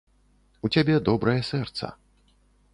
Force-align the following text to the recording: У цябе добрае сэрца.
У 0.67 0.71
цябе 0.77 0.95
добрае 1.11 1.37
сэрца. 1.53 1.93